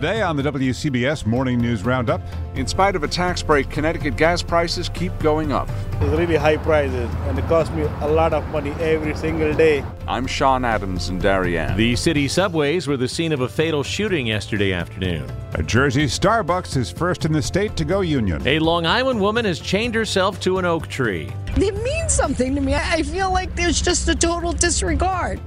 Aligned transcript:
Today 0.00 0.22
on 0.22 0.34
the 0.34 0.42
WCBS 0.42 1.26
Morning 1.26 1.58
News 1.58 1.82
Roundup. 1.82 2.22
In 2.54 2.66
spite 2.66 2.96
of 2.96 3.04
a 3.04 3.06
tax 3.06 3.42
break, 3.42 3.68
Connecticut 3.68 4.16
gas 4.16 4.42
prices 4.42 4.88
keep 4.88 5.12
going 5.18 5.52
up. 5.52 5.68
It's 6.00 6.18
really 6.18 6.36
high 6.36 6.56
prices, 6.56 7.10
and 7.26 7.38
it 7.38 7.44
costs 7.48 7.70
me 7.74 7.82
a 7.82 8.08
lot 8.08 8.32
of 8.32 8.48
money 8.48 8.70
every 8.80 9.14
single 9.14 9.52
day. 9.52 9.84
I'm 10.08 10.26
Sean 10.26 10.64
Adams 10.64 11.10
in 11.10 11.18
Darien. 11.18 11.76
The 11.76 11.96
city 11.96 12.28
subways 12.28 12.86
were 12.86 12.96
the 12.96 13.06
scene 13.06 13.30
of 13.30 13.42
a 13.42 13.48
fatal 13.50 13.82
shooting 13.82 14.26
yesterday 14.26 14.72
afternoon. 14.72 15.30
A 15.52 15.62
Jersey 15.62 16.06
Starbucks 16.06 16.78
is 16.78 16.90
first 16.90 17.26
in 17.26 17.32
the 17.32 17.42
state 17.42 17.76
to 17.76 17.84
go 17.84 18.00
union. 18.00 18.40
A 18.48 18.58
Long 18.58 18.86
Island 18.86 19.20
woman 19.20 19.44
has 19.44 19.60
chained 19.60 19.94
herself 19.94 20.40
to 20.40 20.56
an 20.56 20.64
oak 20.64 20.88
tree. 20.88 21.30
It 21.56 21.76
means 21.82 22.14
something 22.14 22.54
to 22.54 22.62
me. 22.62 22.74
I 22.74 23.02
feel 23.02 23.30
like 23.30 23.54
there's 23.54 23.82
just 23.82 24.08
a 24.08 24.14
total 24.14 24.52
disregard. 24.52 25.42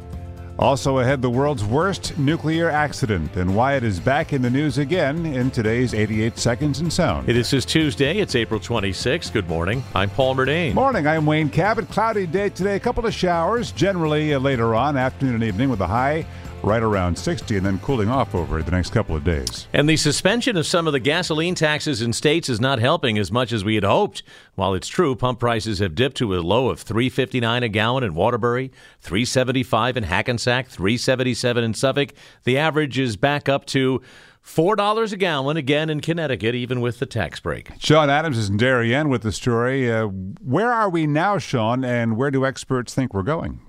Also 0.59 0.99
ahead, 0.99 1.21
the 1.21 1.29
world's 1.29 1.63
worst 1.65 2.17
nuclear 2.17 2.69
accident 2.69 3.35
and 3.35 3.55
why 3.55 3.75
it 3.75 3.83
is 3.83 3.99
back 3.99 4.33
in 4.33 4.41
the 4.41 4.49
news 4.49 4.77
again 4.77 5.25
in 5.25 5.49
today's 5.49 5.95
88 5.95 6.37
Seconds 6.37 6.79
in 6.79 6.91
Sound. 6.91 7.25
This 7.25 7.53
is 7.53 7.65
Tuesday. 7.65 8.19
It's 8.19 8.35
April 8.35 8.59
26th. 8.59 9.33
Good 9.33 9.49
morning. 9.49 9.83
I'm 9.95 10.11
Paul 10.11 10.35
Murnane. 10.35 10.75
Morning. 10.75 11.07
I'm 11.07 11.25
Wayne 11.25 11.49
Cabot. 11.49 11.89
Cloudy 11.89 12.27
day 12.27 12.49
today. 12.49 12.75
A 12.75 12.79
couple 12.79 13.05
of 13.05 13.13
showers, 13.15 13.71
generally 13.71 14.35
uh, 14.35 14.39
later 14.39 14.75
on, 14.75 14.95
afternoon 14.95 15.35
and 15.35 15.43
evening, 15.43 15.69
with 15.69 15.81
a 15.81 15.87
high 15.87 16.23
right 16.63 16.81
around 16.81 17.17
60 17.17 17.57
and 17.57 17.65
then 17.65 17.79
cooling 17.79 18.09
off 18.09 18.33
over 18.33 18.63
the 18.63 18.71
next 18.71 18.91
couple 18.91 19.15
of 19.15 19.23
days. 19.23 19.67
And 19.73 19.87
the 19.87 19.97
suspension 19.97 20.57
of 20.57 20.65
some 20.65 20.87
of 20.87 20.93
the 20.93 20.99
gasoline 20.99 21.55
taxes 21.55 22.01
in 22.01 22.13
states 22.13 22.49
is 22.49 22.59
not 22.59 22.79
helping 22.79 23.17
as 23.17 23.31
much 23.31 23.51
as 23.51 23.63
we 23.63 23.75
had 23.75 23.83
hoped. 23.83 24.23
While 24.55 24.73
it's 24.73 24.87
true 24.87 25.15
pump 25.15 25.39
prices 25.39 25.79
have 25.79 25.95
dipped 25.95 26.17
to 26.17 26.35
a 26.35 26.41
low 26.41 26.69
of 26.69 26.83
3.59 26.83 27.63
a 27.63 27.69
gallon 27.69 28.03
in 28.03 28.15
Waterbury, 28.15 28.71
3.75 29.03 29.97
in 29.97 30.03
Hackensack, 30.03 30.69
3.77 30.69 31.63
in 31.63 31.73
Suffolk, 31.73 32.13
the 32.43 32.57
average 32.57 32.97
is 32.97 33.17
back 33.17 33.49
up 33.49 33.65
to 33.67 34.01
$4 34.45 35.11
a 35.11 35.17
gallon 35.17 35.57
again 35.57 35.89
in 35.89 36.01
Connecticut, 36.01 36.53
even 36.53 36.81
with 36.81 36.99
the 36.99 37.05
tax 37.05 37.39
break. 37.39 37.71
Sean 37.79 38.09
Adams 38.09 38.37
is 38.37 38.49
in 38.49 38.57
Darien 38.57 39.09
with 39.09 39.21
the 39.21 39.31
story. 39.31 39.91
Uh, 39.91 40.07
where 40.07 40.71
are 40.71 40.89
we 40.89 41.07
now, 41.07 41.37
Sean, 41.37 41.83
and 41.83 42.17
where 42.17 42.29
do 42.29 42.45
experts 42.45 42.93
think 42.93 43.13
we're 43.13 43.23
going? 43.23 43.61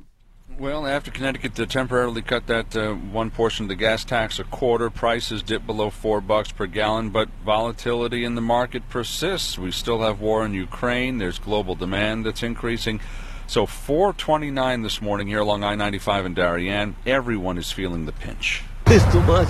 Well, 0.56 0.86
after 0.86 1.10
Connecticut 1.10 1.58
uh, 1.58 1.66
temporarily 1.66 2.22
cut 2.22 2.46
that 2.46 2.76
uh, 2.76 2.92
one 2.94 3.32
portion 3.32 3.64
of 3.64 3.68
the 3.70 3.74
gas 3.74 4.04
tax 4.04 4.38
a 4.38 4.44
quarter, 4.44 4.88
prices 4.88 5.42
dip 5.42 5.66
below 5.66 5.90
four 5.90 6.20
bucks 6.20 6.52
per 6.52 6.66
gallon, 6.66 7.10
but 7.10 7.28
volatility 7.44 8.24
in 8.24 8.36
the 8.36 8.40
market 8.40 8.88
persists. 8.88 9.58
We 9.58 9.72
still 9.72 10.02
have 10.02 10.20
war 10.20 10.44
in 10.46 10.54
Ukraine. 10.54 11.18
There's 11.18 11.40
global 11.40 11.74
demand 11.74 12.24
that's 12.24 12.44
increasing. 12.44 13.00
So 13.48 13.66
429 13.66 14.82
this 14.82 15.02
morning 15.02 15.26
here 15.26 15.40
along 15.40 15.64
I-95 15.64 16.26
in 16.26 16.34
Darien. 16.34 16.94
Everyone 17.04 17.58
is 17.58 17.72
feeling 17.72 18.06
the 18.06 18.12
pinch. 18.12 18.62
It's 18.86 19.12
too 19.12 19.22
much. 19.22 19.48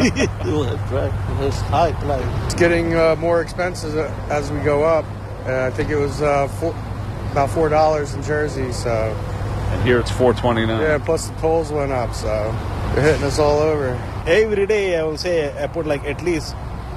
it's 0.00 0.44
too 0.44 0.64
much, 0.64 0.90
right? 0.90 1.46
It's 1.46 1.60
high, 1.60 1.98
like. 2.04 2.44
It's 2.44 2.54
getting 2.54 2.94
uh, 2.94 3.16
more 3.16 3.40
expensive 3.40 3.96
as 4.28 4.50
we 4.52 4.60
go 4.60 4.82
up. 4.82 5.06
Uh, 5.46 5.66
I 5.66 5.70
think 5.70 5.88
it 5.88 5.96
was 5.96 6.20
uh, 6.20 6.48
four, 6.48 6.74
about 7.30 7.48
four 7.48 7.70
dollars 7.70 8.12
in 8.12 8.22
Jersey, 8.22 8.70
so. 8.72 9.16
And 9.70 9.82
here 9.82 9.98
it's 9.98 10.10
429. 10.10 10.80
Yeah, 10.80 10.98
plus 10.98 11.28
the 11.28 11.34
tolls 11.40 11.72
went 11.72 11.92
up, 11.92 12.14
so 12.14 12.28
they're 12.94 13.02
hitting 13.02 13.24
us 13.24 13.38
all 13.38 13.58
over. 13.58 13.88
Every 14.26 14.66
day, 14.66 14.96
I 14.96 15.02
will 15.02 15.18
say 15.18 15.52
I 15.62 15.66
put 15.66 15.86
like 15.86 16.04
at 16.04 16.22
least 16.22 16.54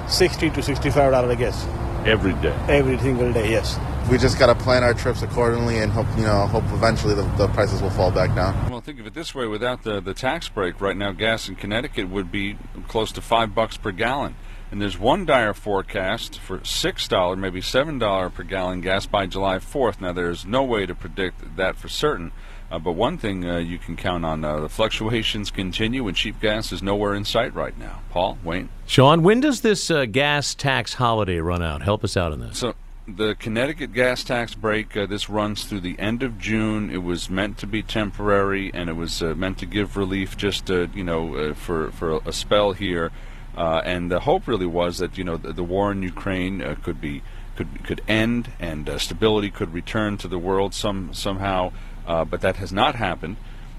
60 0.08 0.50
to 0.50 0.62
65 0.62 1.12
dollars, 1.12 1.30
I 1.30 1.34
guess. 1.34 1.66
Every 2.06 2.32
day. 2.34 2.56
Every 2.68 2.98
single 2.98 3.32
day, 3.32 3.50
yes. 3.50 3.78
We 4.10 4.16
just 4.16 4.38
got 4.38 4.46
to 4.46 4.54
plan 4.54 4.82
our 4.82 4.94
trips 4.94 5.22
accordingly 5.22 5.78
and 5.78 5.92
hope, 5.92 6.06
you 6.16 6.24
know, 6.24 6.46
hope 6.46 6.64
eventually 6.72 7.14
the, 7.14 7.22
the 7.36 7.48
prices 7.48 7.82
will 7.82 7.90
fall 7.90 8.10
back 8.10 8.34
down. 8.34 8.70
Well, 8.70 8.80
think 8.80 8.98
of 8.98 9.06
it 9.06 9.14
this 9.14 9.34
way: 9.34 9.46
without 9.46 9.82
the 9.82 10.00
the 10.00 10.14
tax 10.14 10.48
break, 10.48 10.80
right 10.80 10.96
now 10.96 11.12
gas 11.12 11.48
in 11.48 11.56
Connecticut 11.56 12.08
would 12.08 12.32
be 12.32 12.56
close 12.88 13.12
to 13.12 13.20
five 13.20 13.54
bucks 13.54 13.76
per 13.76 13.92
gallon. 13.92 14.34
And 14.70 14.80
there's 14.80 14.96
one 14.96 15.26
dire 15.26 15.52
forecast 15.52 16.38
for 16.38 16.64
six 16.64 17.08
dollar, 17.08 17.34
maybe 17.34 17.60
seven 17.60 17.98
dollar 17.98 18.30
per 18.30 18.44
gallon 18.44 18.80
gas 18.80 19.04
by 19.04 19.26
July 19.26 19.58
4th. 19.58 20.00
Now, 20.00 20.12
there's 20.12 20.46
no 20.46 20.62
way 20.62 20.86
to 20.86 20.94
predict 20.94 21.56
that 21.56 21.76
for 21.76 21.88
certain. 21.88 22.30
Uh, 22.70 22.78
but 22.78 22.92
one 22.92 23.18
thing 23.18 23.44
uh, 23.44 23.58
you 23.58 23.78
can 23.78 23.96
count 23.96 24.24
on: 24.24 24.44
uh, 24.44 24.60
the 24.60 24.68
fluctuations 24.68 25.50
continue, 25.50 26.06
and 26.06 26.16
cheap 26.16 26.40
gas 26.40 26.70
is 26.70 26.82
nowhere 26.82 27.14
in 27.14 27.24
sight 27.24 27.54
right 27.54 27.76
now. 27.78 28.00
Paul, 28.10 28.38
Wayne, 28.44 28.68
Sean, 28.86 29.22
when 29.22 29.40
does 29.40 29.62
this 29.62 29.90
uh, 29.90 30.04
gas 30.04 30.54
tax 30.54 30.94
holiday 30.94 31.38
run 31.38 31.62
out? 31.62 31.82
Help 31.82 32.04
us 32.04 32.16
out 32.16 32.32
on 32.32 32.40
this. 32.40 32.58
So 32.58 32.74
the 33.16 33.34
Connecticut 33.34 33.92
gas 33.92 34.22
tax 34.22 34.54
break 34.54 34.96
uh, 34.96 35.06
this 35.06 35.28
runs 35.28 35.64
through 35.64 35.80
the 35.80 35.98
end 35.98 36.22
of 36.22 36.38
June. 36.38 36.90
It 36.90 37.02
was 37.02 37.30
meant 37.30 37.58
to 37.58 37.66
be 37.66 37.82
temporary, 37.82 38.70
and 38.72 38.88
it 38.88 38.94
was 38.94 39.22
uh, 39.22 39.34
meant 39.34 39.58
to 39.58 39.66
give 39.66 39.96
relief 39.96 40.36
just 40.36 40.70
uh, 40.70 40.86
you 40.94 41.04
know 41.04 41.34
uh, 41.34 41.54
for 41.54 41.90
for 41.92 42.20
a 42.24 42.32
spell 42.32 42.72
here. 42.72 43.10
Uh, 43.56 43.82
and 43.84 44.10
the 44.10 44.20
hope 44.20 44.46
really 44.46 44.66
was 44.66 44.98
that 44.98 45.18
you 45.18 45.24
know 45.24 45.36
the, 45.36 45.52
the 45.52 45.64
war 45.64 45.90
in 45.92 46.02
Ukraine 46.02 46.62
uh, 46.62 46.76
could 46.82 47.00
be 47.00 47.22
could 47.56 47.84
could 47.84 48.00
end 48.06 48.52
and 48.60 48.88
stability 49.00 49.50
could 49.50 49.74
return 49.74 50.16
to 50.18 50.28
the 50.28 50.38
world 50.38 50.74
some 50.74 51.12
somehow. 51.12 51.72
Uh, 52.10 52.24
but 52.24 52.40
that 52.40 52.56
has 52.56 52.72
not 52.72 52.96
happened. 52.96 53.36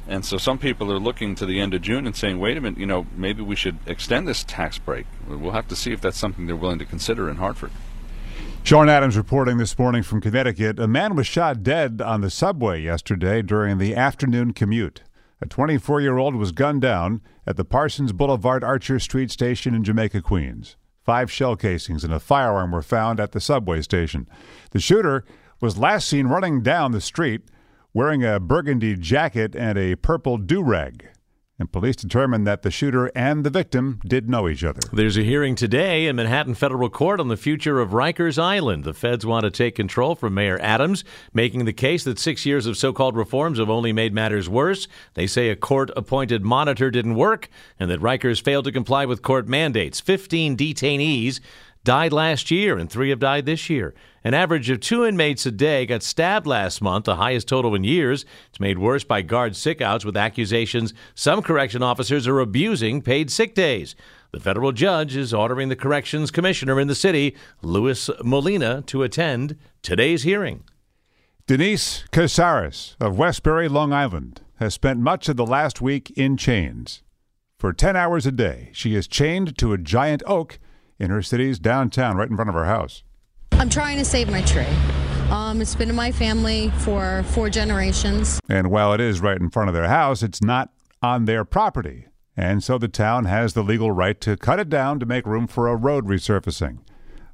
And 0.08 0.24
so 0.24 0.38
some 0.38 0.58
people 0.58 0.90
are 0.90 1.00
looking 1.00 1.36
to 1.36 1.46
the 1.46 1.59
end 1.59 1.74
of 1.74 1.81
June 1.81 2.06
and 2.06 2.16
saying, 2.16 2.40
wait 2.40 2.56
a 2.56 2.62
minute, 2.62 2.80
you 2.80 2.86
know, 2.86 3.06
maybe 3.14 3.42
we 3.42 3.58
should 3.58 3.78
extend 3.86 4.25
this 4.25 4.46
tax 4.46 4.78
break. 4.78 5.06
We'll 5.28 5.52
have 5.52 5.68
to 5.68 5.75
see 5.75 5.92
if 5.92 6.00
that's 6.00 6.18
something 6.18 6.47
they're 6.47 6.56
willing 6.56 6.80
to 6.80 6.86
consider 6.86 7.30
in 7.30 7.36
Hartford. 7.36 7.72
Sean 8.64 8.88
Adams 8.88 9.18
reporting 9.18 9.58
this 9.58 9.78
morning 9.78 10.02
from 10.02 10.22
Connecticut. 10.22 10.80
A 10.80 10.88
man 10.88 11.14
was 11.14 11.28
shot 11.28 11.62
dead 11.62 12.02
on 12.02 12.22
the 12.22 12.30
subway 12.30 12.81
yesterday 12.81 13.42
during 13.42 13.80
the 13.80 13.97
afternoon 13.97 14.53
commute. 14.53 15.02
A 15.42 15.46
24 15.46 16.00
year 16.00 16.18
old 16.18 16.34
was 16.38 16.53
gunned 16.53 16.81
down 16.81 17.19
at 17.46 17.58
the 17.58 17.66
Parsons 17.66 18.13
Boulevard 18.13 18.63
Archer 18.63 18.98
Street 18.98 19.30
station 19.30 19.75
in 19.75 19.84
Jamaica, 19.84 20.22
Queens. 20.22 20.78
Five 21.03 21.30
shell 21.30 21.58
casings 21.58 22.06
and 22.06 22.13
a 22.13 22.19
firearm 22.19 22.72
were 22.72 22.81
found 22.81 23.19
at 23.19 23.34
the 23.34 23.42
subway 23.42 23.81
station. 23.81 24.25
The 24.69 24.80
shooter 24.80 25.25
was 25.59 25.78
last 25.78 26.08
seen 26.08 26.28
running 26.28 26.62
down 26.62 26.94
the 26.94 27.02
street 27.02 27.42
wearing 27.94 28.24
a 28.24 28.40
burgundy 28.40 28.96
jacket 28.96 29.56
and 29.56 29.78
a 29.78 29.96
purple 29.96 30.38
do 30.38 30.63
rag 30.63 31.09
and 31.62 31.72
police 31.72 31.96
determined 31.96 32.48
that 32.48 32.63
the 32.63 32.71
shooter 32.71 33.12
and 33.16 33.45
the 33.45 33.50
victim 33.50 34.01
did 34.04 34.27
know 34.27 34.50
each 34.50 34.63
other. 34.63 34.81
There's 34.92 35.16
a 35.16 35.24
hearing 35.24 35.54
today 35.54 36.07
in 36.07 36.16
Manhattan 36.16 36.56
federal 36.56 36.89
court 36.89 37.19
on 37.19 37.27
the 37.27 37.38
future 37.38 37.80
of 37.80 37.92
Rikers 37.92 38.42
Island. 38.42 38.83
The 38.83 38.95
feds 38.95 39.27
want 39.27 39.44
to 39.44 39.51
take 39.51 39.75
control 39.75 40.16
from 40.16 40.33
Mayor 40.33 40.60
Adams, 40.60 41.04
making 41.33 41.66
the 41.66 41.71
case 41.71 42.04
that 42.04 42.18
six 42.18 42.48
years 42.48 42.66
of 42.66 42.77
so 42.77 42.92
called 42.92 43.16
reforms 43.16 43.60
have 43.60 43.69
only 43.69 43.94
made 43.94 44.12
matters 44.12 44.50
worse. 44.50 44.88
They 45.13 45.27
say 45.27 45.50
a 45.50 45.56
court 45.56 45.92
appointed 45.95 46.44
monitor 46.44 46.89
didn't 46.89 47.16
work 47.16 47.48
and 47.80 47.92
that 47.92 48.01
Rikers 48.01 48.42
failed 48.42 48.66
to 48.66 48.71
comply 48.71 49.06
with 49.06 49.21
court 49.21 49.48
mandates. 49.48 50.00
15 50.00 50.57
detainees 50.57 51.39
died 51.83 52.13
last 52.13 52.51
year, 52.51 52.78
and 52.78 52.89
three 52.89 53.10
have 53.10 53.19
died 53.19 53.45
this 53.45 53.69
year. 53.69 53.94
An 54.24 54.33
average 54.33 54.69
of 54.69 54.80
two 54.80 55.06
inmates 55.06 55.45
a 55.45 55.51
day 55.51 55.86
got 55.86 56.04
stabbed 56.04 56.45
last 56.45 56.81
month, 56.81 57.06
the 57.06 57.16
highest 57.16 57.48
total 57.48 57.74
in 57.74 57.83
years. 57.83 58.25
It's 58.50 58.60
made 58.60 58.78
worse 58.78 59.04
by 59.04 59.24
guard 59.24 59.54
sickouts 59.54 60.06
with 60.06 60.16
accusations 60.16 60.94
some 61.16 61.42
correction 61.42 61.81
officers 61.81 62.28
are 62.28 62.39
abusing 62.39 63.01
paid 63.01 63.31
sick 63.31 63.56
days. 63.56 63.95
The 64.31 64.39
federal 64.39 64.72
judge 64.72 65.16
is 65.16 65.33
ordering 65.33 65.69
the 65.69 65.75
corrections 65.75 66.31
commissioner 66.31 66.80
in 66.80 66.88
the 66.88 66.95
city, 66.95 67.36
Louis 67.62 68.10
Molina, 68.24 68.83
to 68.83 69.04
attend 69.04 69.57
today's 69.81 70.24
hearing. 70.24 70.63
Denise 71.48 72.06
Casares 72.12 72.95
of 73.00 73.18
Westbury, 73.18 73.68
Long 73.68 73.92
Island, 73.92 74.42
has 74.57 74.75
spent 74.75 75.00
much 75.00 75.28
of 75.28 75.36
the 75.36 75.45
last 75.45 75.81
week 75.81 76.12
in 76.12 76.38
chains. 76.38 77.01
For 77.57 77.74
10 77.74 77.95
hours 77.95 78.25
a 78.25 78.31
day, 78.31 78.69
she 78.74 78.95
is 78.95 79.07
chained 79.07 79.57
to 79.57 79.74
a 79.74 79.78
giant 79.78 80.24
oak 80.25 80.60
in 81.01 81.09
her 81.09 81.24
city's 81.24 81.57
downtown, 81.57 82.15
right 82.15 82.30
in 82.30 82.36
front 82.36 82.50
of 82.50 82.56
her 82.56 82.65
house. 82.65 83.03
I'm 83.53 83.69
trying 83.69 83.98
to 83.98 84.06
save 84.06 84.30
my 84.30 84.42
tree. 84.44 84.68
Um, 85.31 85.62
it's 85.62 85.75
been 85.75 85.89
in 85.89 85.95
my 85.95 86.12
family 86.12 86.69
for 86.80 87.24
four 87.30 87.50
generations. 87.50 88.39
And 88.48 88.69
while 88.69 88.94
it 88.94 89.01
is 89.01 89.19
right 89.19 89.39
in 89.39 89.50
front 89.50 89.69
of 89.69 89.74
their 89.74 89.88
house, 89.88 90.21
it's 90.21 90.42
not 90.42 90.69
on 91.01 91.25
their 91.25 91.44
property. 91.44 92.06
And 92.38 92.63
so 92.63 92.77
the 92.77 92.88
town 92.88 93.25
has 93.25 93.53
the 93.53 93.63
legal 93.63 93.92
right 93.92 94.19
to 94.21 94.38
cut 94.38 94.59
it 94.59 94.69
down 94.69 95.00
to 95.00 95.06
make 95.06 95.25
room 95.25 95.48
for 95.48 95.68
a 95.68 95.75
road 95.75 96.06
resurfacing. 96.06 96.80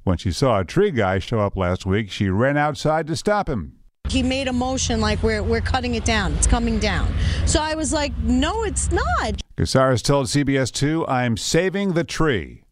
When 0.04 0.18
she 0.18 0.32
saw 0.32 0.60
a 0.60 0.66
tree 0.66 0.92
guy 0.92 1.20
show 1.20 1.40
up 1.40 1.58
last 1.58 1.86
week, 1.86 2.10
she 2.10 2.30
ran 2.30 2.56
outside 2.56 3.08
to 3.08 3.16
stop 3.16 3.50
him. 3.50 3.74
He 4.08 4.24
made 4.24 4.48
a 4.48 4.54
motion 4.54 5.02
like 5.02 5.22
we're, 5.22 5.44
we're 5.44 5.62
cutting 5.62 5.96
it 5.96 6.06
down. 6.06 6.34
It's 6.36 6.48
coming 6.48 6.80
down. 6.80 7.14
So 7.46 7.60
I 7.62 7.76
was 7.76 7.92
like, 7.92 8.18
no, 8.20 8.64
it's 8.64 8.90
not. 8.92 9.42
Casares 9.58 10.02
told 10.02 10.28
CBS 10.28 10.72
2, 10.72 11.06
I'm 11.08 11.36
saving 11.36 11.94
the 11.94 12.06
tree. 12.06 12.64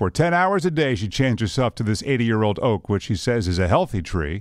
For 0.00 0.08
10 0.08 0.32
hours 0.32 0.64
a 0.64 0.70
day, 0.70 0.94
she 0.94 1.08
chains 1.08 1.42
herself 1.42 1.74
to 1.74 1.82
this 1.82 2.02
80 2.06 2.24
year 2.24 2.42
old 2.42 2.58
oak, 2.60 2.88
which 2.88 3.02
she 3.02 3.14
says 3.14 3.46
is 3.46 3.58
a 3.58 3.68
healthy 3.68 4.00
tree. 4.00 4.40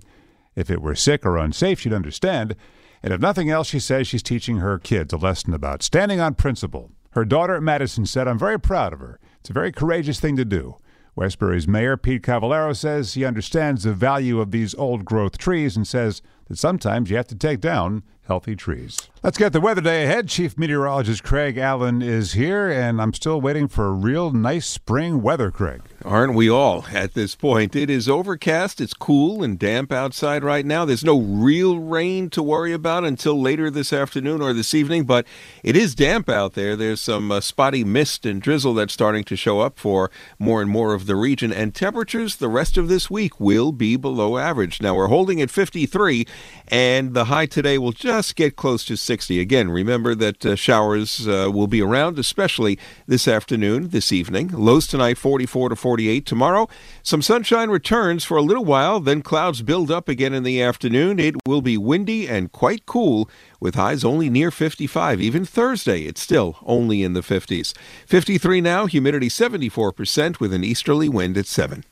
If 0.56 0.70
it 0.70 0.82
were 0.82 0.96
sick 0.96 1.26
or 1.26 1.36
unsafe, 1.36 1.82
she'd 1.82 1.92
understand. 1.92 2.56
And 3.04 3.12
if 3.12 3.20
nothing 3.20 3.50
else, 3.50 3.68
she 3.68 3.82
says 3.82 4.08
she's 4.08 4.24
teaching 4.24 4.60
her 4.60 4.80
kids 4.80 5.12
a 5.12 5.18
lesson 5.18 5.54
about 5.54 5.84
standing 5.84 6.22
on 6.22 6.36
principle. 6.36 6.92
Her 7.12 7.26
daughter, 7.26 7.60
Madison, 7.60 8.06
said, 8.06 8.26
I'm 8.26 8.40
very 8.40 8.58
proud 8.58 8.94
of 8.94 9.02
her. 9.02 9.20
It's 9.42 9.50
a 9.50 9.54
very 9.54 9.74
courageous 9.74 10.18
thing 10.22 10.38
to 10.38 10.46
do. 10.46 10.78
Westbury's 11.14 11.68
mayor, 11.68 11.98
Pete 11.98 12.22
Cavallaro, 12.22 12.74
says 12.74 13.16
he 13.16 13.26
understands 13.26 13.84
the 13.84 13.92
value 13.92 14.40
of 14.40 14.52
these 14.52 14.74
old 14.76 15.04
growth 15.04 15.38
trees 15.38 15.76
and 15.76 15.86
says 15.86 16.22
that 16.50 16.58
sometimes 16.58 17.10
you 17.10 17.18
have 17.18 17.28
to 17.28 17.36
take 17.36 17.62
down 17.62 18.04
healthy 18.30 18.56
trees. 18.56 19.10
Let's 19.24 19.40
get 19.40 19.54
the 19.54 19.60
weather 19.60 19.82
day 19.82 20.06
ahead. 20.06 20.30
Chief 20.30 20.56
Meteorologist 20.56 21.24
Craig 21.24 21.58
Allen 21.58 22.02
is 22.02 22.34
here, 22.34 22.70
and 22.70 23.02
I'm 23.02 23.12
still 23.12 23.42
waiting 23.42 23.68
for 23.68 23.88
a 23.88 23.92
real 23.92 24.32
nice 24.32 24.66
spring 24.66 25.22
weather, 25.22 25.52
Craig. 25.52 25.82
Aren't 26.06 26.36
we 26.36 26.50
all 26.50 26.86
at 26.94 27.16
this 27.16 27.36
point? 27.36 27.76
It 27.76 27.90
is 27.90 28.08
overcast, 28.08 28.80
it's 28.80 28.94
cool 28.94 29.44
and 29.44 29.60
damp 29.60 29.92
outside 29.92 30.44
right 30.44 30.66
now. 30.66 30.86
There's 30.86 31.04
no 31.04 31.20
real 31.20 31.80
rain 31.80 32.30
to 32.30 32.44
worry 32.44 32.72
about 32.72 33.04
until 33.04 33.42
later 33.42 33.70
this 33.70 33.92
afternoon 33.92 34.42
or 34.42 34.54
this 34.54 34.74
evening, 34.74 35.04
but 35.04 35.26
it 35.64 35.76
is 35.76 35.96
damp 35.96 36.30
out 36.30 36.54
there. 36.54 36.78
There's 36.78 37.02
some 37.02 37.32
uh, 37.32 37.42
spotty 37.42 37.84
mist 37.84 38.26
and 38.26 38.42
drizzle 38.42 38.76
that's 38.76 38.94
starting 38.94 39.26
to 39.26 39.36
show 39.36 39.60
up 39.60 39.78
for 39.80 40.12
more 40.38 40.62
and 40.62 40.70
more 40.70 40.94
of 40.94 41.08
the 41.08 41.16
region, 41.18 41.52
and 41.52 41.76
temperatures 41.76 42.38
the 42.38 42.48
rest 42.48 42.78
of 42.78 42.88
this 42.88 43.10
week 43.10 43.40
will 43.40 43.74
be 43.74 43.98
below 43.98 44.38
average. 44.38 44.82
Now, 44.82 44.96
we're 44.96 45.08
holding 45.08 45.42
at 45.42 45.50
53, 45.50 46.26
and 46.70 47.14
the 47.14 47.26
high 47.26 47.46
today 47.46 47.78
will 47.78 47.92
just 47.92 48.36
get 48.36 48.56
close 48.56 48.86
to 48.86 48.96
60. 48.96 49.40
Again, 49.40 49.70
remember 49.70 50.14
that 50.16 50.46
uh, 50.46 50.56
showers 50.56 51.28
uh, 51.28 51.50
will 51.52 51.68
be 51.68 51.82
around, 51.82 52.20
especially 52.20 52.78
this 53.08 53.28
afternoon, 53.28 53.90
this 53.90 54.12
evening. 54.12 54.50
Lows 54.50 54.86
tonight 54.86 55.18
44 55.18 55.70
to 55.70 55.76
48. 55.76 56.26
Tomorrow, 56.26 56.68
some 57.02 57.22
sunshine 57.22 57.70
returns 57.70 58.24
for 58.24 58.38
a 58.38 58.42
little 58.42 58.66
while, 58.66 59.00
then 59.00 59.22
clouds 59.22 59.62
build 59.62 59.90
up 59.90 60.08
again 60.08 60.34
in 60.34 60.44
the 60.44 60.62
afternoon. 60.62 61.20
It 61.20 61.36
will 61.46 61.62
be 61.62 61.78
windy 61.78 62.28
and 62.28 62.52
quite 62.52 62.86
cool 62.86 63.30
with 63.60 63.76
highs 63.76 64.04
only 64.04 64.30
near 64.30 64.52
55. 64.52 65.20
Even 65.20 65.46
Thursday, 65.46 66.04
it's 66.04 66.22
still 66.22 66.58
only 66.64 67.04
in 67.04 67.14
the 67.14 67.22
50s. 67.22 67.74
53 68.06 68.62
now, 68.62 68.86
humidity 68.86 69.30
74% 69.30 70.40
with 70.40 70.54
an 70.54 70.64
easterly 70.64 71.10
wind 71.10 71.38
at 71.38 71.48
7. 71.48 71.84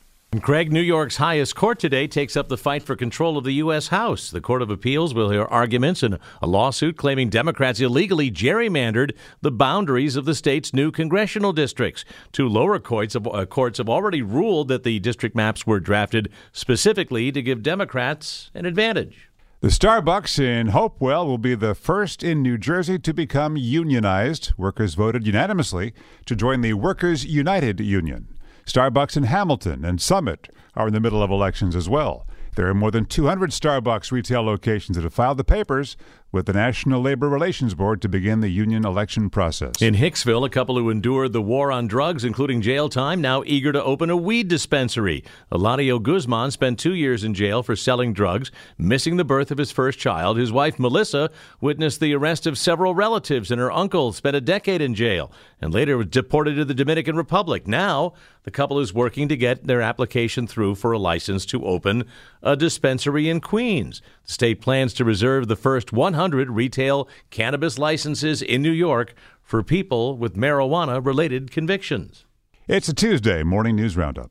Craig, 0.42 0.70
New 0.70 0.82
York's 0.82 1.16
highest 1.16 1.56
court 1.56 1.78
today 1.78 2.06
takes 2.06 2.36
up 2.36 2.50
the 2.50 2.58
fight 2.58 2.82
for 2.82 2.94
control 2.94 3.38
of 3.38 3.44
the 3.44 3.54
U.S. 3.54 3.88
House. 3.88 4.30
The 4.30 4.42
Court 4.42 4.60
of 4.60 4.68
Appeals 4.68 5.14
will 5.14 5.30
hear 5.30 5.44
arguments 5.44 6.02
in 6.02 6.18
a 6.42 6.46
lawsuit 6.46 6.98
claiming 6.98 7.30
Democrats 7.30 7.80
illegally 7.80 8.30
gerrymandered 8.30 9.12
the 9.40 9.50
boundaries 9.50 10.16
of 10.16 10.26
the 10.26 10.34
state's 10.34 10.74
new 10.74 10.92
congressional 10.92 11.54
districts. 11.54 12.04
Two 12.30 12.46
lower 12.46 12.78
courts 12.78 13.14
have, 13.14 13.26
uh, 13.26 13.46
courts 13.46 13.78
have 13.78 13.88
already 13.88 14.20
ruled 14.20 14.68
that 14.68 14.82
the 14.82 14.98
district 14.98 15.34
maps 15.34 15.66
were 15.66 15.80
drafted 15.80 16.30
specifically 16.52 17.32
to 17.32 17.40
give 17.40 17.62
Democrats 17.62 18.50
an 18.52 18.66
advantage. 18.66 19.30
The 19.60 19.68
Starbucks 19.68 20.38
in 20.38 20.68
Hopewell 20.68 21.26
will 21.26 21.38
be 21.38 21.54
the 21.54 21.74
first 21.74 22.22
in 22.22 22.42
New 22.42 22.58
Jersey 22.58 22.98
to 22.98 23.14
become 23.14 23.56
unionized. 23.56 24.52
Workers 24.58 24.92
voted 24.92 25.26
unanimously 25.26 25.94
to 26.26 26.36
join 26.36 26.60
the 26.60 26.74
Workers 26.74 27.24
United 27.24 27.80
Union. 27.80 28.28
Starbucks 28.68 29.16
in 29.16 29.22
Hamilton 29.22 29.82
and 29.82 29.98
Summit 29.98 30.54
are 30.74 30.88
in 30.88 30.92
the 30.92 31.00
middle 31.00 31.22
of 31.22 31.30
elections 31.30 31.74
as 31.74 31.88
well. 31.88 32.26
There 32.54 32.68
are 32.68 32.74
more 32.74 32.90
than 32.90 33.06
200 33.06 33.50
Starbucks 33.50 34.12
retail 34.12 34.42
locations 34.42 34.96
that 34.96 35.04
have 35.04 35.14
filed 35.14 35.38
the 35.38 35.44
papers 35.44 35.96
with 36.30 36.44
the 36.44 36.52
National 36.52 37.00
Labor 37.00 37.28
Relations 37.28 37.74
Board 37.74 38.02
to 38.02 38.08
begin 38.08 38.40
the 38.40 38.50
union 38.50 38.84
election 38.84 39.30
process. 39.30 39.80
In 39.80 39.94
Hicksville, 39.94 40.44
a 40.44 40.50
couple 40.50 40.76
who 40.76 40.90
endured 40.90 41.32
the 41.32 41.40
war 41.40 41.72
on 41.72 41.86
drugs, 41.86 42.22
including 42.22 42.60
jail 42.60 42.90
time, 42.90 43.22
now 43.22 43.42
eager 43.46 43.72
to 43.72 43.82
open 43.82 44.10
a 44.10 44.16
weed 44.16 44.48
dispensary. 44.48 45.24
Eladio 45.50 46.02
Guzman 46.02 46.50
spent 46.50 46.78
two 46.78 46.92
years 46.92 47.24
in 47.24 47.32
jail 47.32 47.62
for 47.62 47.74
selling 47.74 48.12
drugs, 48.12 48.50
missing 48.76 49.16
the 49.16 49.24
birth 49.24 49.50
of 49.50 49.56
his 49.56 49.72
first 49.72 49.98
child. 49.98 50.36
His 50.36 50.52
wife, 50.52 50.78
Melissa, 50.78 51.30
witnessed 51.62 52.00
the 52.00 52.14
arrest 52.14 52.46
of 52.46 52.58
several 52.58 52.94
relatives, 52.94 53.50
and 53.50 53.58
her 53.58 53.72
uncle 53.72 54.12
spent 54.12 54.36
a 54.36 54.40
decade 54.42 54.82
in 54.82 54.94
jail 54.94 55.32
and 55.60 55.72
later 55.72 55.96
was 55.96 56.08
deported 56.08 56.56
to 56.56 56.64
the 56.64 56.74
Dominican 56.74 57.16
Republic. 57.16 57.66
Now, 57.66 58.12
the 58.44 58.50
couple 58.50 58.78
is 58.78 58.94
working 58.94 59.28
to 59.28 59.36
get 59.36 59.66
their 59.66 59.82
application 59.82 60.46
through 60.46 60.76
for 60.76 60.92
a 60.92 60.98
license 60.98 61.44
to 61.46 61.64
open 61.64 62.04
a 62.42 62.54
dispensary 62.54 63.28
in 63.28 63.40
Queens. 63.40 64.00
The 64.24 64.32
state 64.32 64.60
plans 64.60 64.94
to 64.94 65.04
reserve 65.04 65.48
the 65.48 65.56
first 65.56 65.92
100 65.92 66.17
retail 66.50 67.08
cannabis 67.30 67.78
licenses 67.78 68.42
in 68.42 68.60
New 68.60 68.72
York 68.72 69.14
for 69.42 69.62
people 69.62 70.16
with 70.16 70.36
marijuana 70.36 71.04
related 71.04 71.50
convictions. 71.50 72.26
It's 72.66 72.88
a 72.88 72.94
Tuesday 72.94 73.42
morning 73.42 73.76
news 73.76 73.96
roundup. 73.96 74.30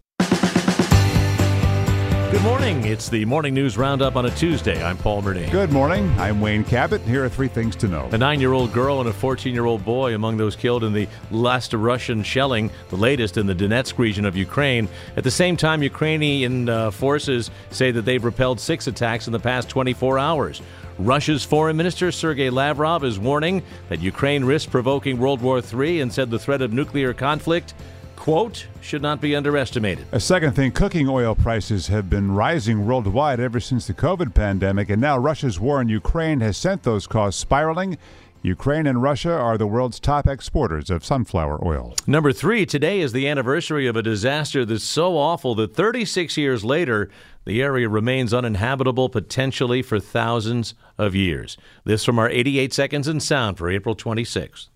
Good 2.29 2.43
morning. 2.43 2.83
It's 2.83 3.07
the 3.07 3.23
Morning 3.23 3.53
News 3.53 3.77
Roundup 3.77 4.17
on 4.17 4.25
a 4.25 4.31
Tuesday. 4.31 4.83
I'm 4.83 4.97
Paul 4.97 5.21
Murnane. 5.21 5.49
Good 5.49 5.71
morning. 5.71 6.13
I'm 6.19 6.41
Wayne 6.41 6.65
Cabot. 6.65 6.99
Here 7.03 7.23
are 7.23 7.29
three 7.29 7.47
things 7.47 7.73
to 7.77 7.87
know. 7.87 8.09
A 8.11 8.17
nine 8.17 8.41
year 8.41 8.51
old 8.51 8.73
girl 8.73 8.99
and 8.99 9.07
a 9.07 9.13
14 9.13 9.53
year 9.53 9.63
old 9.63 9.85
boy 9.85 10.13
among 10.13 10.35
those 10.35 10.53
killed 10.53 10.83
in 10.83 10.91
the 10.91 11.07
last 11.31 11.71
Russian 11.71 12.23
shelling, 12.23 12.69
the 12.89 12.97
latest 12.97 13.37
in 13.37 13.47
the 13.47 13.55
Donetsk 13.55 13.97
region 13.97 14.25
of 14.25 14.35
Ukraine. 14.35 14.89
At 15.15 15.23
the 15.23 15.31
same 15.31 15.55
time, 15.55 15.81
Ukrainian 15.81 16.67
uh, 16.67 16.91
forces 16.91 17.49
say 17.69 17.91
that 17.91 18.01
they've 18.01 18.23
repelled 18.23 18.59
six 18.59 18.87
attacks 18.87 19.27
in 19.27 19.31
the 19.31 19.39
past 19.39 19.69
24 19.69 20.19
hours. 20.19 20.61
Russia's 20.99 21.45
foreign 21.45 21.77
minister 21.77 22.11
Sergei 22.11 22.49
Lavrov 22.49 23.05
is 23.05 23.17
warning 23.17 23.63
that 23.87 24.01
Ukraine 24.01 24.43
risks 24.43 24.69
provoking 24.69 25.17
World 25.17 25.41
War 25.41 25.61
III 25.61 26.01
and 26.01 26.11
said 26.11 26.29
the 26.29 26.39
threat 26.39 26.61
of 26.61 26.73
nuclear 26.73 27.13
conflict 27.13 27.73
quote, 28.17 28.67
should 28.81 29.01
not 29.01 29.21
be 29.21 29.35
underestimated. 29.35 30.05
A 30.11 30.19
second 30.19 30.53
thing 30.53 30.71
cooking 30.71 31.07
oil 31.07 31.35
prices 31.35 31.87
have 31.87 32.09
been 32.09 32.31
rising 32.33 32.85
worldwide 32.85 33.39
ever 33.39 33.61
since 33.61 33.87
the 33.87 33.93
COVID 33.93 34.33
pandemic, 34.33 34.89
and 34.89 35.01
now 35.01 35.17
Russia's 35.17 35.59
war 35.59 35.79
in 35.79 35.87
Ukraine 35.87 36.41
has 36.41 36.57
sent 36.57 36.83
those 36.83 37.07
costs 37.07 37.39
spiraling. 37.39 37.97
Ukraine 38.43 38.87
and 38.87 39.01
Russia 39.01 39.31
are 39.31 39.57
the 39.57 39.67
world's 39.67 39.99
top 39.99 40.27
exporters 40.27 40.89
of 40.89 41.03
sunflower 41.03 41.65
oil. 41.65 41.95
Number 42.05 42.31
three, 42.31 42.65
today 42.65 42.99
is 42.99 43.11
the 43.11 43.27
anniversary 43.27 43.87
of 43.87 43.95
a 43.95 44.03
disaster 44.03 44.63
that's 44.63 44.83
so 44.83 45.17
awful 45.17 45.55
that 45.55 45.75
36 45.75 46.37
years 46.37 46.63
later, 46.63 47.09
the 47.45 47.61
area 47.61 47.89
remains 47.89 48.33
uninhabitable 48.33 49.09
potentially 49.09 49.81
for 49.81 49.99
thousands 49.99 50.75
of 50.97 51.15
years. 51.15 51.57
This 51.83 52.05
from 52.05 52.19
our 52.19 52.29
88 52.29 52.73
Seconds 52.73 53.07
in 53.07 53.19
Sound 53.19 53.57
for 53.57 53.69
April 53.69 53.95
26th. 53.95 54.69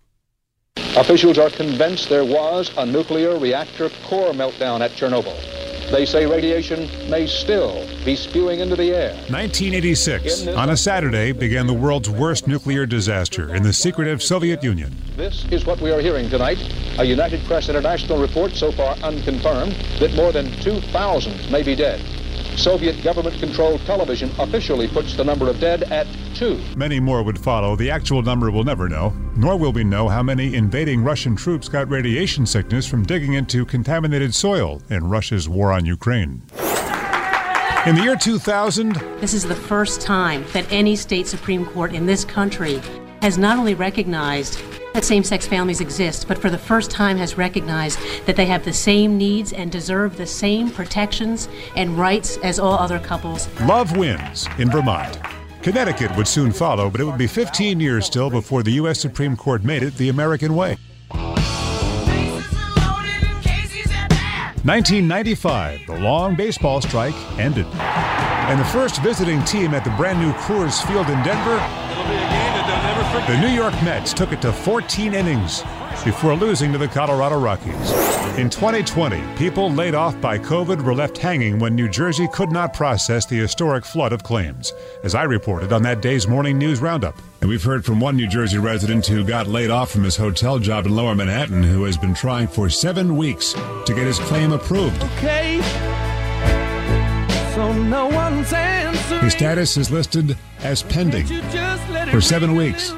Officials 0.97 1.37
are 1.37 1.49
convinced 1.49 2.09
there 2.09 2.25
was 2.25 2.69
a 2.77 2.85
nuclear 2.85 3.39
reactor 3.39 3.89
core 4.03 4.33
meltdown 4.33 4.81
at 4.81 4.91
Chernobyl. 4.91 5.35
They 5.89 6.05
say 6.05 6.25
radiation 6.25 7.09
may 7.09 7.27
still 7.27 7.87
be 8.03 8.13
spewing 8.15 8.59
into 8.59 8.75
the 8.75 8.91
air. 8.91 9.13
1986, 9.29 10.47
on 10.47 10.69
a 10.69 10.75
Saturday, 10.75 11.31
began 11.31 11.65
the 11.65 11.73
world's 11.73 12.09
worst 12.09 12.45
nuclear 12.45 12.85
disaster 12.85 13.55
in 13.55 13.63
the 13.63 13.71
secretive 13.71 14.21
Soviet 14.21 14.63
Union. 14.63 14.93
This 15.15 15.45
is 15.45 15.65
what 15.65 15.79
we 15.79 15.91
are 15.91 16.01
hearing 16.01 16.29
tonight. 16.29 16.59
A 16.99 17.05
United 17.05 17.41
Press 17.45 17.69
International 17.69 18.21
report, 18.21 18.51
so 18.51 18.71
far 18.73 18.95
unconfirmed, 18.97 19.71
that 19.99 20.13
more 20.13 20.33
than 20.33 20.51
2,000 20.61 21.49
may 21.49 21.63
be 21.63 21.73
dead. 21.73 22.01
Soviet 22.57 23.03
government 23.03 23.39
controlled 23.39 23.81
television 23.81 24.31
officially 24.39 24.87
puts 24.87 25.15
the 25.15 25.23
number 25.23 25.49
of 25.49 25.59
dead 25.59 25.83
at 25.83 26.07
two. 26.35 26.59
Many 26.75 26.99
more 26.99 27.23
would 27.23 27.39
follow. 27.39 27.75
The 27.75 27.89
actual 27.89 28.21
number 28.21 28.51
we'll 28.51 28.63
never 28.63 28.87
know, 28.87 29.13
nor 29.35 29.57
will 29.57 29.71
we 29.71 29.83
know 29.83 30.07
how 30.07 30.21
many 30.23 30.55
invading 30.55 31.03
Russian 31.03 31.35
troops 31.35 31.69
got 31.69 31.89
radiation 31.89 32.45
sickness 32.45 32.87
from 32.87 33.03
digging 33.03 33.33
into 33.33 33.65
contaminated 33.65 34.33
soil 34.35 34.81
in 34.89 35.09
Russia's 35.09 35.47
war 35.49 35.71
on 35.71 35.85
Ukraine. 35.85 36.41
In 37.87 37.95
the 37.95 38.01
year 38.03 38.15
2000, 38.15 38.93
this 39.19 39.33
is 39.33 39.43
the 39.43 39.55
first 39.55 40.01
time 40.01 40.45
that 40.53 40.71
any 40.71 40.95
state 40.95 41.25
Supreme 41.25 41.65
Court 41.65 41.93
in 41.93 42.05
this 42.05 42.23
country 42.23 42.79
has 43.23 43.39
not 43.39 43.57
only 43.57 43.73
recognized 43.73 44.59
that 44.93 45.03
same 45.03 45.23
sex 45.23 45.47
families 45.47 45.81
exist, 45.81 46.27
but 46.27 46.37
for 46.37 46.49
the 46.49 46.57
first 46.57 46.91
time 46.91 47.17
has 47.17 47.37
recognized 47.37 47.99
that 48.25 48.35
they 48.35 48.45
have 48.45 48.65
the 48.65 48.73
same 48.73 49.17
needs 49.17 49.53
and 49.53 49.71
deserve 49.71 50.17
the 50.17 50.25
same 50.25 50.69
protections 50.69 51.47
and 51.75 51.97
rights 51.97 52.37
as 52.37 52.59
all 52.59 52.73
other 52.73 52.99
couples. 52.99 53.47
Love 53.61 53.95
wins 53.95 54.47
in 54.57 54.69
Vermont. 54.69 55.19
Connecticut 55.61 56.15
would 56.17 56.27
soon 56.27 56.51
follow, 56.51 56.89
but 56.89 56.99
it 56.99 57.05
would 57.05 57.17
be 57.17 57.27
15 57.27 57.79
years 57.79 58.05
still 58.05 58.29
before 58.29 58.63
the 58.63 58.71
U.S. 58.73 58.99
Supreme 58.99 59.37
Court 59.37 59.63
made 59.63 59.83
it 59.83 59.95
the 59.95 60.09
American 60.09 60.55
way. 60.55 60.77
1995, 64.63 65.87
the 65.87 65.99
long 65.99 66.35
baseball 66.35 66.81
strike 66.81 67.15
ended. 67.39 67.65
And 67.65 68.59
the 68.59 68.65
first 68.65 69.01
visiting 69.01 69.43
team 69.43 69.73
at 69.73 69.83
the 69.83 69.89
brand 69.91 70.19
new 70.19 70.31
Coors 70.33 70.85
Field 70.85 71.07
in 71.09 71.23
Denver, 71.23 71.57
the 73.11 73.37
New 73.41 73.49
York 73.49 73.73
Mets 73.83 74.13
took 74.13 74.31
it 74.31 74.41
to 74.41 74.53
14 74.53 75.13
innings 75.13 75.63
before 76.05 76.33
losing 76.33 76.71
to 76.71 76.77
the 76.77 76.87
Colorado 76.87 77.37
Rockies. 77.37 77.91
In 78.37 78.49
2020, 78.49 79.21
people 79.35 79.69
laid 79.69 79.93
off 79.93 80.19
by 80.21 80.39
COVID 80.39 80.81
were 80.81 80.95
left 80.95 81.17
hanging 81.17 81.59
when 81.59 81.75
New 81.75 81.89
Jersey 81.89 82.29
could 82.31 82.51
not 82.53 82.73
process 82.73 83.25
the 83.25 83.35
historic 83.35 83.83
flood 83.83 84.13
of 84.13 84.23
claims, 84.23 84.71
as 85.03 85.13
I 85.13 85.23
reported 85.23 85.73
on 85.73 85.83
that 85.83 86.01
day's 86.01 86.25
morning 86.25 86.57
news 86.57 86.79
roundup. 86.79 87.17
And 87.41 87.49
we've 87.49 87.63
heard 87.63 87.83
from 87.83 87.99
one 87.99 88.15
New 88.15 88.27
Jersey 88.27 88.59
resident 88.59 89.05
who 89.05 89.25
got 89.25 89.47
laid 89.47 89.71
off 89.71 89.91
from 89.91 90.05
his 90.05 90.15
hotel 90.15 90.57
job 90.57 90.85
in 90.85 90.95
lower 90.95 91.13
Manhattan 91.13 91.63
who 91.63 91.83
has 91.83 91.97
been 91.97 92.13
trying 92.13 92.47
for 92.47 92.69
seven 92.69 93.17
weeks 93.17 93.51
to 93.51 93.93
get 93.93 94.07
his 94.07 94.19
claim 94.19 94.53
approved. 94.53 95.03
Okay. 95.03 95.59
So 97.53 97.73
no 97.73 98.07
one's 98.07 98.53
answering. 98.53 99.21
His 99.21 99.33
status 99.33 99.75
is 99.75 99.91
listed 99.91 100.37
as 100.63 100.83
pending 100.83 101.27
for 102.11 102.21
seven 102.21 102.55
weeks. 102.55 102.91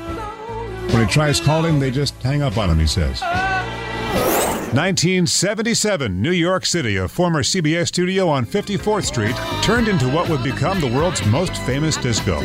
When 0.92 1.06
he 1.06 1.12
tries 1.12 1.40
calling, 1.40 1.80
they 1.80 1.92
just 1.92 2.16
hang 2.24 2.42
up 2.42 2.58
on 2.58 2.70
him, 2.70 2.80
he 2.80 2.88
says. 2.88 3.22
1977, 4.74 6.20
New 6.20 6.32
York 6.32 6.66
City, 6.66 6.98
a 6.98 7.08
former 7.08 7.44
CBS 7.44 7.90
studio 7.90 8.28
on 8.28 8.44
54th 8.44 9.06
Street, 9.06 9.36
turned 9.62 9.88
into 9.88 10.10
what 10.10 10.28
would 10.30 10.42
become 10.44 10.82
the 10.82 10.92
world's 10.92 11.24
most 11.28 11.56
famous 11.58 11.96
disco. 11.96 12.40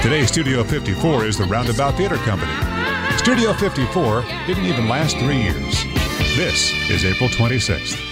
Today, 0.00 0.24
Studio 0.24 0.62
54 0.62 1.24
is 1.24 1.36
the 1.36 1.44
Roundabout 1.44 1.96
Theater 1.96 2.16
Company. 2.18 2.52
Studio 3.18 3.52
54 3.52 4.22
didn't 4.46 4.66
even 4.66 4.88
last 4.88 5.16
three 5.16 5.42
years. 5.42 5.84
This 6.36 6.70
is 6.88 7.04
April 7.04 7.28
26th. 7.30 8.11